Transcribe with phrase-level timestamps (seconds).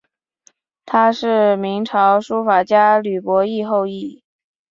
[0.83, 4.23] 她是明朝书法家吕伯懿后裔。